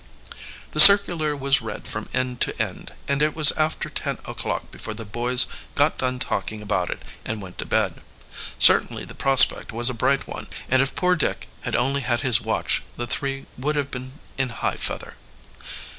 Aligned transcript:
The 0.71 0.79
circular 0.79 1.35
was 1.35 1.61
read 1.61 1.87
from 1.87 2.09
end 2.11 2.41
to 2.41 2.59
end, 2.59 2.93
and 3.07 3.21
it 3.21 3.35
was 3.35 3.51
after 3.51 3.87
ten 3.87 4.17
o'clock 4.25 4.71
before 4.71 4.95
the 4.95 5.05
boys 5.05 5.45
got 5.75 5.99
done 5.99 6.17
talking 6.17 6.63
about 6.63 6.89
it 6.89 7.03
and 7.23 7.39
went 7.39 7.59
to 7.59 7.67
bed. 7.67 8.01
Certainly 8.57 9.05
the 9.05 9.13
prospect 9.13 9.71
was 9.71 9.91
a 9.91 9.93
bright 9.93 10.27
one, 10.27 10.47
and 10.69 10.81
if 10.81 10.95
poor 10.95 11.15
Dick 11.15 11.47
had 11.61 11.75
only 11.75 12.01
had 12.01 12.21
his 12.21 12.41
watch 12.41 12.81
the 12.95 13.05
three 13.05 13.45
would 13.59 13.75
have 13.75 13.91
been 13.91 14.13
in 14.39 14.49
high 14.49 14.77
feather. 14.77 15.17